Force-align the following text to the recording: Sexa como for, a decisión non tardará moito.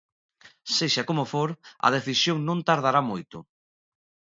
Sexa 0.75 1.03
como 1.09 1.23
for, 1.33 1.49
a 1.87 1.89
decisión 1.97 2.37
non 2.47 2.59
tardará 2.67 3.01
moito. 3.11 3.37